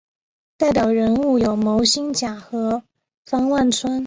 [0.57, 2.81] 代表人物有牟兴甲和
[3.23, 3.99] 方万春。